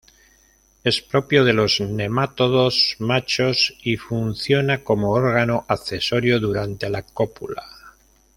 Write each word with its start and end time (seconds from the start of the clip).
Es 0.83 0.99
propio 1.03 1.43
de 1.45 1.53
los 1.53 1.79
nematodos 1.79 2.95
machos 2.97 3.77
y 3.83 3.97
funciona 3.97 4.83
como 4.83 5.11
órgano 5.11 5.63
accesorio 5.69 6.39
durante 6.39 6.89
la 6.89 7.03
cópula. 7.03 7.61